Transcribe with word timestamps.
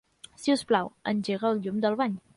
Si 0.45 0.53
us 0.53 0.63
plau, 0.71 0.89
engega 1.13 1.53
el 1.53 1.63
llum 1.67 1.81
del 1.85 2.03
bany. 2.05 2.21